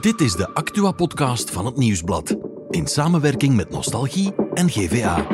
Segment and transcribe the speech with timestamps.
[0.00, 2.36] Dit is de Actua-podcast van het Nieuwsblad.
[2.70, 5.26] In samenwerking met Nostalgie en GVA.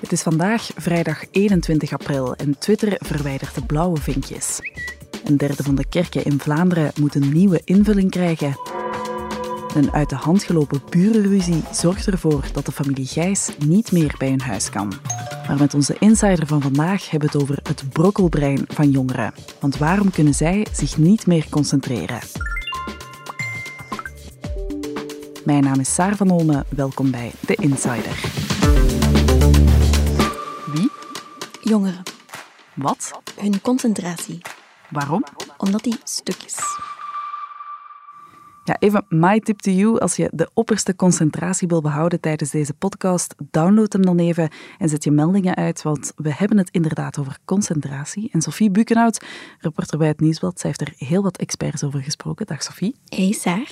[0.00, 4.58] Het is vandaag vrijdag 21 april en Twitter verwijdert de blauwe vinkjes.
[5.24, 8.58] Een derde van de kerken in Vlaanderen moet een nieuwe invulling krijgen.
[9.74, 14.28] Een uit de hand gelopen burenruzie zorgt ervoor dat de familie Gijs niet meer bij
[14.28, 14.92] hun huis kan.
[15.46, 19.34] Maar met onze insider van vandaag hebben we het over het brokkelbrein van jongeren.
[19.60, 22.20] Want waarom kunnen zij zich niet meer concentreren?
[25.44, 26.64] Mijn naam is Saar van Olme.
[26.68, 28.20] Welkom bij The Insider.
[30.74, 30.90] Wie?
[31.62, 32.02] Jongeren.
[32.74, 33.20] Wat?
[33.40, 34.38] Hun concentratie.
[34.90, 35.24] Waarom?
[35.56, 36.58] Omdat die stuk is.
[38.64, 39.98] Ja, even my tip to you.
[39.98, 44.88] Als je de opperste concentratie wil behouden tijdens deze podcast, download hem dan even en
[44.88, 48.28] zet je meldingen uit, want we hebben het inderdaad over concentratie.
[48.32, 49.24] En Sophie Bukenhout,
[49.58, 52.46] reporter bij het Nieuwsblad, zij heeft er heel wat experts over gesproken.
[52.46, 52.94] Dag Sophie.
[53.08, 53.68] Hey Saar.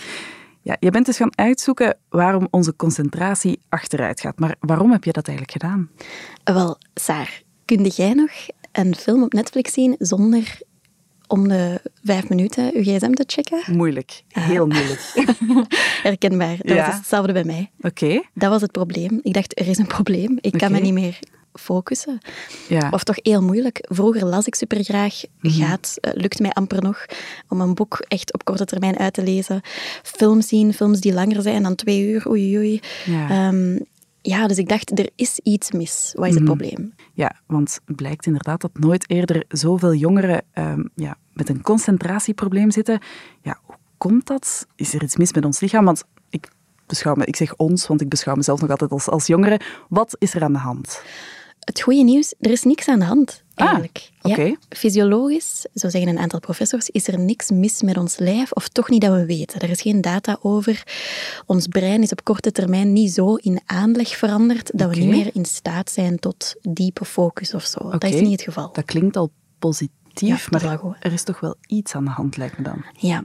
[0.63, 4.39] Ja, je bent dus gaan uitzoeken waarom onze concentratie achteruit gaat.
[4.39, 5.91] Maar waarom heb je dat eigenlijk gedaan?
[6.45, 8.31] Wel, Saar, kunde jij nog
[8.73, 10.59] een film op Netflix zien zonder
[11.27, 13.63] om de vijf minuten uw gsm te checken?
[13.77, 14.23] Moeilijk.
[14.29, 15.13] Heel moeilijk.
[16.03, 16.57] Herkenbaar.
[16.59, 16.87] Dat Ja.
[16.87, 17.71] was hetzelfde bij mij.
[17.81, 18.23] Oké.
[18.35, 19.21] Dat was het probleem.
[19.23, 20.39] Ik dacht, er is een probleem.
[20.41, 21.19] Ik kan me niet meer
[21.53, 22.19] focussen.
[22.69, 22.89] Ja.
[22.91, 23.87] Of toch heel moeilijk.
[23.89, 25.23] Vroeger las ik supergraag.
[25.41, 25.53] Mhm.
[25.55, 27.07] Gaat, eh, lukt mij amper nog
[27.49, 29.61] om een boek echt op korte termijn uit te lezen.
[30.03, 32.29] Films zien, films die langer zijn dan twee uur.
[32.29, 32.81] Oei, oei.
[33.05, 33.29] Ja.
[33.31, 33.79] Ehm,
[34.23, 36.13] ja, dus ik dacht, er is iets mis.
[36.15, 36.47] Wat is Mhm.
[36.47, 36.95] het probleem?
[37.13, 42.71] Ja, want het blijkt inderdaad dat nooit eerder zoveel jongeren ehm, ja, met een concentratieprobleem
[42.71, 43.01] zitten.
[43.43, 44.67] Ja, hoe komt dat?
[44.77, 45.85] Is er iets mis met ons lichaam?
[45.85, 46.49] Want ik
[46.87, 49.61] beschouw me, ik zeg ons, want ik beschouw mezelf nog altijd als, als jongere.
[49.89, 51.03] Wat is er aan de hand?
[51.65, 54.11] Het goede nieuws, er is niks aan de hand, Ah, eigenlijk.
[54.23, 58.69] Ja, fysiologisch, zo zeggen een aantal professors, is er niks mis met ons lijf, of
[58.69, 59.61] toch niet dat we weten.
[59.61, 60.83] Er is geen data over.
[61.47, 65.31] Ons brein is op korte termijn niet zo in aanleg veranderd dat we niet meer
[65.33, 67.91] in staat zijn tot diepe focus of zo.
[67.91, 68.73] Dat is niet het geval.
[68.73, 72.59] Dat klinkt al positief, Ja, maar er is toch wel iets aan de hand, lijkt
[72.59, 72.85] me dan.
[72.99, 73.25] Ja,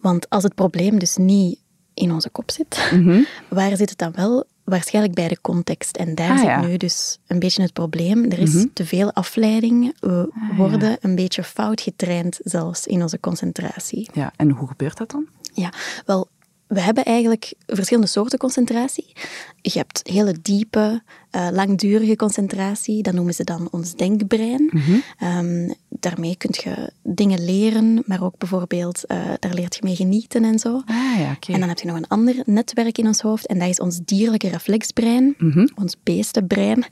[0.00, 1.58] want als het probleem dus niet
[1.94, 3.22] in onze kop zit, Mhm.
[3.48, 4.44] waar zit het dan wel?
[4.64, 5.96] Waarschijnlijk bij de context.
[5.96, 6.60] En daar Ah, zit ja.
[6.60, 8.24] nu dus een beetje het probleem.
[8.24, 8.66] Er is Mhm.
[8.72, 9.94] te veel afleiding.
[10.00, 14.08] We Ah, worden een beetje fout getraind zelfs in onze concentratie.
[14.12, 15.26] Ja, en hoe gebeurt dat dan?
[15.52, 15.72] Ja,
[16.06, 16.28] wel,
[16.66, 19.12] we hebben eigenlijk verschillende soorten concentratie.
[19.60, 23.02] Je hebt hele diepe, eh, langdurige concentratie.
[23.02, 24.70] Dat noemen ze dan ons denkbrein.
[24.72, 24.96] Mhm.
[25.18, 30.44] Ehm, daarmee kun je dingen leren, maar ook bijvoorbeeld, eh, daar leert je mee genieten
[30.44, 30.82] en zo.
[30.86, 31.36] Ah ja.
[31.52, 34.00] En dan heb je nog een ander netwerk in ons hoofd en dat is ons
[34.04, 35.66] dierlijke reflexbrein, Mhm.
[35.74, 36.84] ons beestenbrein.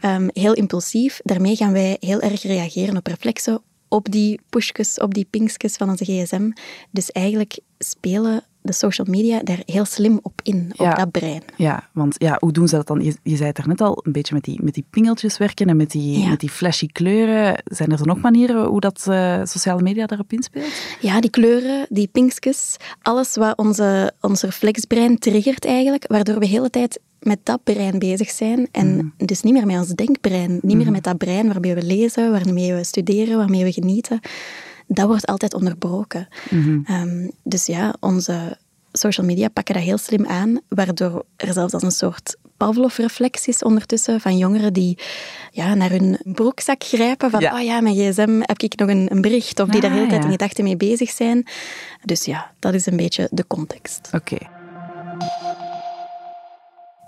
[0.00, 1.20] Ehm, heel impulsief.
[1.24, 5.88] Daarmee gaan wij heel erg reageren op reflexen, op die pushjes, op die pinkjes van
[5.90, 6.50] onze gsm.
[6.90, 11.42] Dus eigenlijk spelen de social media daar heel slim op in, op dat brein.
[11.56, 13.00] Ja, want ja, hoe doen ze dat dan?
[13.04, 15.66] Je, je zei het er net al, een beetje met die, met die pingeltjes werken
[15.66, 16.28] en met die, Ja.
[16.28, 17.62] met die flashy kleuren.
[17.64, 20.72] Zijn er dan nog manieren hoe dat eh, sociale media daarop inspeelt?
[21.00, 26.46] Ja, die kleuren, die pinkjes, alles wat onze, ons reflexbrein triggert eigenlijk, waardoor we de
[26.46, 30.76] hele tijd met dat brein bezig zijn en dus niet meer met ons denkbrein, niet
[30.76, 34.20] meer met dat brein waarmee we lezen, waarmee we studeren, waarmee we genieten.
[34.92, 36.28] Dat wordt altijd onderbroken.
[36.84, 38.58] Ehm, dus ja, onze
[38.92, 43.62] social media pakken dat heel slim aan, waardoor er zelfs als een soort Pavlov-reflex is
[43.62, 44.98] ondertussen van jongeren die
[45.50, 47.54] ja, naar hun broekzak grijpen van Ja.
[47.54, 49.60] oh ja, mijn gsm, heb ik nog een, een bericht?
[49.60, 51.46] Of die daar Ah, de hele tijd in gedachten mee bezig zijn.
[52.04, 54.10] Dus ja, dat is een beetje de context.
[54.12, 54.36] Oké.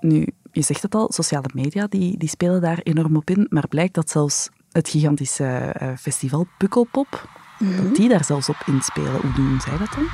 [0.00, 3.69] Nu, je zegt het al, sociale media die, die spelen daar enorm op in, maar
[3.69, 7.28] blijkt dat zelfs het gigantische eh, festival Pukkelpop,
[7.71, 9.21] dat die daar zelfs op inspelen.
[9.21, 10.06] Hoe doen zij dat dan?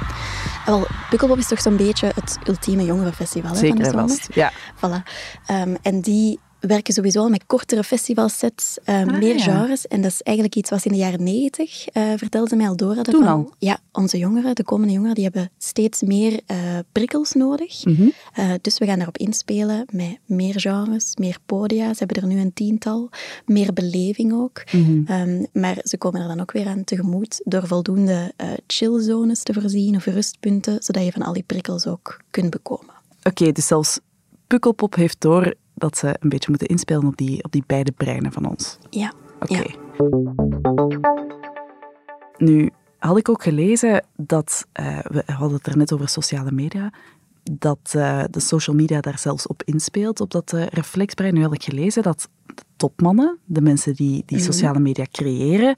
[0.66, 4.09] Wel, Pukkelpop is toch zo'n beetje het ultieme jongerenfestival hè, van de zomer.
[4.09, 4.28] vast.
[4.34, 4.53] Ja.
[4.76, 5.03] Voilà.
[5.47, 9.42] Ehm, en die werken sowieso al met kortere festivalsets, eh, meer ja.
[9.42, 9.86] genres.
[9.86, 11.84] En dat is eigenlijk iets wat ze in de jaren negentig,
[12.16, 13.14] vertelden ze mij al door hadden.
[13.14, 13.52] Toen van, al?
[13.58, 16.56] Ja, onze jongeren, de komende jongeren, die hebben steeds meer eh,
[16.93, 17.84] prikkels nodig.
[17.84, 18.08] Mhm.
[18.60, 21.93] Dus we gaan daarop inspelen met meer genres, meer podia.
[21.93, 23.10] Ze hebben er nu een tiental.
[23.46, 24.62] Meer beleving ook.
[24.72, 25.02] Mhm.
[25.06, 28.32] Ehm, maar ze komen er dan ook weer aan tegemoet door voldoende
[28.66, 32.96] chillzones te voorzien of rustpunten, zodat je van al die prikkels ook kunt bekomen.
[33.22, 33.99] Oké, dus zelfs
[34.48, 38.32] Pukkelpop heeft door dat ze een beetje moeten inspelen op die, op die beide breinen
[38.32, 38.78] van ons.
[38.90, 39.12] Ja.
[39.40, 39.62] Oké.
[39.62, 39.74] Ja.
[42.36, 46.92] Nu had ik ook gelezen dat, eh, we hadden het er net over sociale media,
[47.42, 51.34] dat eh, de social media daar zelfs op inspeelt, op dat eh, reflexbrein.
[51.34, 55.74] Nu had ik gelezen dat de topmannen, de mensen die die sociale media creëren,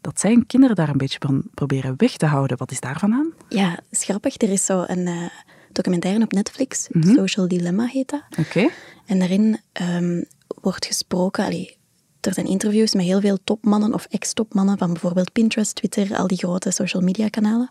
[0.00, 2.56] dat zij hun kinderen daar een beetje van proberen weg te houden.
[2.56, 3.32] Wat is daarvan aan?
[3.48, 4.40] Ja, is grappig.
[4.40, 5.24] Er is zo een uh,
[5.72, 8.22] documentaire op Netflix, Social Dilemma heet dat.
[8.38, 8.68] Oké.
[9.06, 10.22] En daarin ehm,
[10.60, 11.78] wordt gesproken, allee,
[12.20, 16.38] er zijn interviews met heel veel topmannen of ex-topmannen van bijvoorbeeld Pinterest, Twitter, al die
[16.38, 17.70] grote social media kanalen.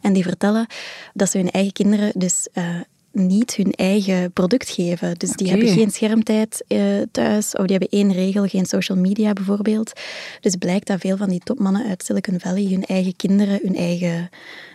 [0.00, 0.66] En die vertellen
[1.14, 2.80] dat ze hun eigen kinderen dus uh,
[3.14, 5.14] niet hun eigen product geven.
[5.18, 9.32] Dus die hebben geen schermtijd uh, thuis, of die hebben één regel, geen social media
[9.32, 9.92] bijvoorbeeld.
[10.40, 14.28] Dus blijkt dat veel van die topmannen uit Silicon Valley hun eigen kinderen, hun eigen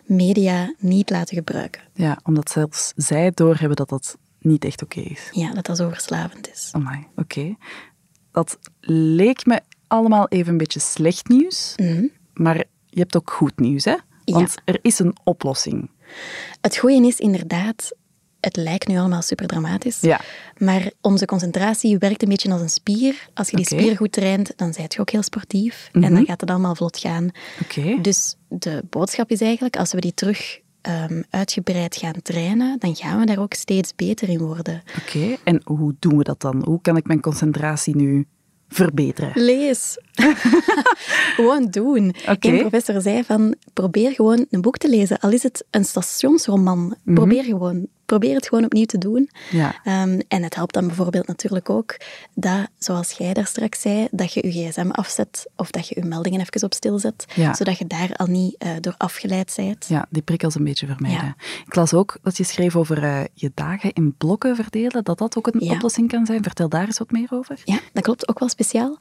[0.06, 1.82] media niet laten gebruiken.
[1.94, 5.28] Ja, omdat zelfs zij doorhebben dat dat niet echt oké is.
[5.32, 6.70] Ja, dat dat zo verslavend is.
[6.72, 7.56] Amai, oké.
[8.32, 12.06] Dat leek me allemaal even een beetje slecht nieuws, Mhm.
[12.34, 13.96] maar je hebt ook goed nieuws, hè?
[14.26, 15.90] Want er is een oplossing.
[16.62, 17.92] Het goede is inderdaad,
[18.40, 20.22] het lijkt nu allemaal super dramatisch, Ja.
[20.58, 23.30] maar onze concentratie werkt een beetje als een spier.
[23.34, 26.04] Als je die spier goed traint, dan zijt je ook heel sportief Mhm.
[26.04, 27.30] en dan gaat het allemaal vlot gaan.
[28.02, 33.20] Dus de boodschap is eigenlijk, als we die terug ehm, uitgebreid gaan trainen, dan gaan
[33.20, 34.84] we daar ook steeds beter in worden.
[35.02, 36.64] Oké, en hoe doen we dat dan?
[36.66, 38.26] Hoe kan ik mijn concentratie nu
[38.68, 39.32] verbeteren?
[39.36, 39.98] Lees.
[41.36, 42.14] gewoon doen.
[42.40, 45.20] Een professor zei van, probeer gewoon een boek te lezen.
[45.20, 46.96] Al is het een stationsroman.
[47.06, 47.88] Probeer gewoon.
[48.10, 49.30] Probeer het gewoon opnieuw te doen.
[49.52, 49.76] Ja.
[49.84, 51.98] Ehm, en het helpt dan bijvoorbeeld natuurlijk ook
[52.34, 56.06] dat, zoals jij daar straks zei, dat je je gsm afzet of dat je je
[56.06, 57.54] meldingen even op stil zet, Ja.
[57.54, 59.86] zodat je daar al niet eh, door afgeleid bent.
[59.88, 61.26] Ja, die prikkels een beetje vermijden.
[61.26, 61.36] Ja.
[61.66, 65.38] Ik las ook dat je schreef over eh, je dagen in blokken verdelen, dat dat
[65.38, 66.44] ook een oplossing kan zijn.
[66.44, 67.62] Vertel daar eens wat meer over.
[67.66, 68.30] Ja, dat klopt.
[68.30, 68.98] Ook wel speciaal.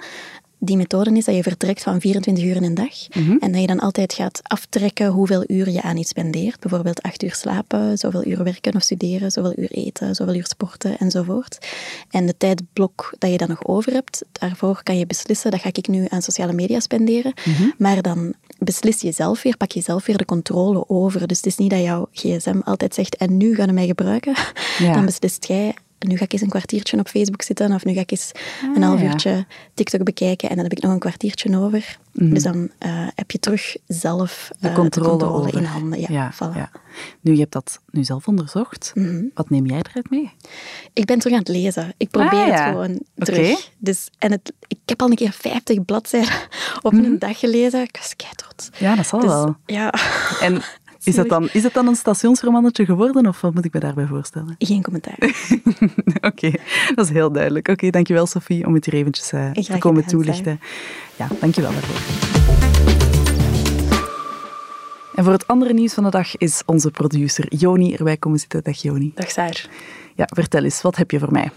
[0.60, 3.36] Die methode is dat je vertrekt van 24 uur in een dag Mhm.
[3.40, 6.60] en dat je dan altijd gaat aftrekken hoeveel uur je aan iets spendeert.
[6.60, 10.98] Bijvoorbeeld acht uur slapen, zoveel uur werken of studeren, zoveel uur eten, zoveel uur sporten
[10.98, 11.66] enzovoort.
[12.10, 15.68] En de tijdblok dat je dan nog over hebt, daarvoor kan je beslissen, dat ga
[15.72, 17.32] ik nu aan sociale media spenderen.
[17.44, 17.68] Mhm.
[17.78, 21.26] Maar dan beslis je zelf weer, pak je zelf weer de controle over.
[21.26, 24.34] Dus het is niet dat jouw gsm altijd zegt, en nu gaan we mij gebruiken.
[24.78, 24.92] Ja.
[24.92, 28.00] Dan beslist jij, nu ga ik eens een kwartiertje op Facebook zitten of nu ga
[28.00, 28.30] ik eens
[28.74, 29.10] een half Ah, ja.
[29.10, 31.98] uurtje TikTok bekijken en dan heb ik nog een kwartiertje over.
[32.12, 34.62] Dus dan eh, heb je terug zelf Mhm.
[34.62, 35.56] De eh, controle, over.
[35.56, 36.00] in handen.
[36.00, 36.56] Ja, ja, voilà.
[36.56, 36.70] ja.
[37.20, 38.90] Nu, je hebt dat nu zelf onderzocht.
[38.94, 39.24] Mhm.
[39.34, 40.30] Wat neem jij eruit mee?
[40.92, 41.94] Ik ben terug aan het lezen.
[41.96, 43.70] Ik probeer Ah, het gewoon terug.
[43.78, 46.32] Dus, en het, ik heb al een keer 50 bladzijden
[46.82, 47.82] op een dag gelezen.
[47.82, 48.68] Ik was kei trots.
[48.78, 49.56] Ja, dat zal Dus, wel.
[49.66, 49.92] ja,
[50.40, 50.62] En
[51.08, 54.06] is dat, dan, is dat dan een stationsromannetje geworden of wat moet ik me daarbij
[54.06, 54.54] voorstellen?
[54.58, 55.16] geen commentaar.
[56.30, 56.50] Oké,
[56.94, 57.68] dat is heel duidelijk.
[57.68, 60.60] Oké, dankjewel Sophie om het hier eventjes eh, te komen toelichten.
[61.16, 62.26] Ja, dankjewel daarvoor.
[65.14, 68.62] En voor het andere nieuws van de dag is onze producer Joni erbij komen zitten.
[68.62, 69.12] Dag Joni.
[69.14, 69.68] Dag Saar.
[70.14, 71.50] Ja, vertel eens, wat heb je voor mij?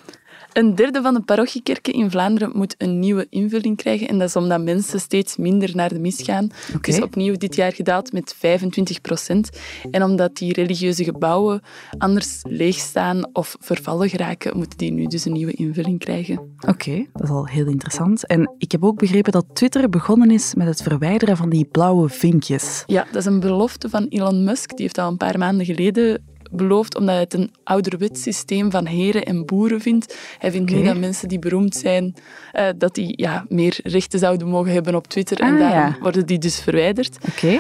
[0.54, 4.08] Een derde van de parochiekerken in Vlaanderen moet een nieuwe invulling krijgen.
[4.08, 6.50] En dat is omdat mensen steeds minder naar de mis gaan.
[6.72, 9.50] Het is opnieuw dit jaar gedaald met 25 procent.
[9.92, 11.62] En omdat die religieuze gebouwen
[11.98, 16.56] anders leegstaan of vervallen geraken, moeten die nu dus een nieuwe invulling krijgen.
[16.68, 18.28] Oké, dat is al heel interessant.
[18.28, 22.10] En ik heb ook begrepen dat Twitter begonnen is met het verwijderen van die blauwe
[22.10, 22.84] vinkjes.
[22.86, 24.70] Ja, dat is een belofte van Elon Musk.
[24.70, 28.86] Die heeft al een paar maanden geleden beloofd, omdat hij het een ouderwets systeem van
[28.86, 30.18] heren en boeren vindt.
[30.40, 32.14] Hij vindt nu dat mensen die beroemd zijn,
[32.52, 35.40] eh, dat die ja, meer rechten zouden mogen hebben op Twitter.
[35.40, 35.98] en Ah, daarom ja.
[36.02, 37.18] worden die dus verwijderd.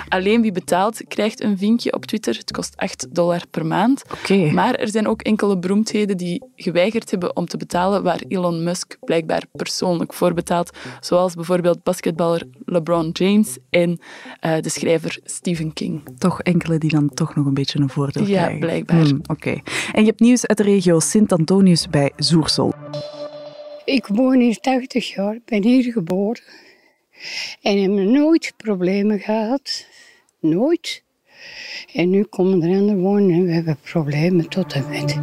[0.10, 2.36] Alleen wie betaalt, krijgt een vinkje op Twitter.
[2.38, 4.04] Het kost 8 dollar per maand.
[4.54, 8.98] Maar er zijn ook enkele beroemdheden die geweigerd hebben om te betalen, waar Elon Musk
[9.02, 10.78] blijkbaar persoonlijk voor betaalt.
[11.00, 14.00] Zoals bijvoorbeeld basketballer LeBron James en
[14.40, 16.02] eh, de schrijver Stephen King.
[16.18, 18.81] Toch enkele die dan toch nog een beetje een voordeel Ja, krijgen.
[18.84, 19.10] Blijkbaar.
[19.10, 19.62] Hmm, Oké.
[19.94, 22.74] En je hebt nieuws uit de regio Sint-Antonius bij Zoersel.
[23.86, 26.44] Ik woon hier 80 jaar, ben hier geboren.
[27.62, 29.86] En heb nooit problemen gehad.
[30.40, 31.04] Nooit.
[31.94, 35.18] En nu komen er anderen wonen en we hebben problemen tot en met.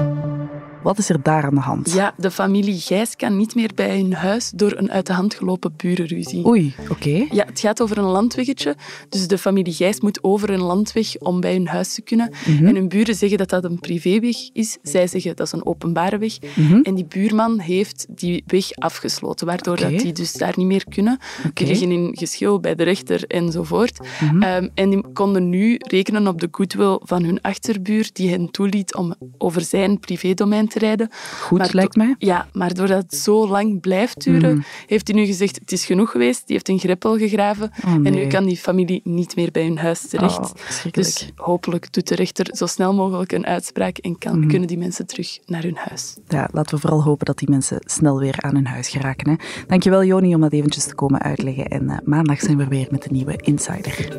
[0.82, 1.92] Wat is er daar aan de hand?
[1.92, 5.34] Ja, de familie Gijs kan niet meer bij hun huis door een uit de hand
[5.34, 6.46] gelopen burenruzie.
[6.46, 7.26] Oei, oké.
[7.30, 8.76] Ja, het gaat over een landweggetje.
[9.08, 12.32] Dus de familie Gijs moet over een landweg om bij hun huis te kunnen.
[12.46, 12.66] Mhm.
[12.66, 14.78] En hun buren zeggen dat dat een privéweg is.
[14.82, 16.38] Zij zeggen dat is een openbare weg.
[16.54, 16.80] Mhm.
[16.82, 21.18] En die buurman heeft die weg afgesloten, waardoor dat die dus daar niet meer kunnen.
[21.54, 23.98] Die liggen in geschil bij de rechter enzovoort.
[24.20, 24.42] Mhm.
[24.42, 28.94] Ehm, en die konden nu rekenen op de goodwill van hun achterbuur, die hen toeliet
[28.94, 31.08] om over zijn privédomein te rijden.
[31.40, 32.14] Goed, lijkt mij.
[32.18, 34.62] Ja, maar doordat het zo lang blijft duren, Mhm.
[34.86, 36.42] heeft hij nu gezegd, het is genoeg geweest.
[36.46, 37.70] Die heeft een greppel gegraven.
[37.86, 40.38] Oh, En nu kan die familie niet meer bij hun huis terecht.
[40.38, 41.12] Oh, verschrikkelijk.
[41.12, 44.48] dus hopelijk doet de rechter zo snel mogelijk een uitspraak en kan, Mhm.
[44.48, 46.16] kunnen die mensen terug naar hun huis.
[46.28, 49.30] Ja, laten we vooral hopen dat die mensen snel weer aan hun huis geraken.
[49.30, 49.36] Hè.
[49.66, 51.66] Dankjewel Joni om dat eventjes te komen uitleggen.
[51.68, 54.18] En eh, maandag zijn we weer met een nieuwe Insider.